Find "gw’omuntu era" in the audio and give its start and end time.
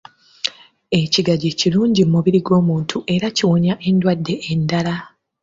2.45-3.27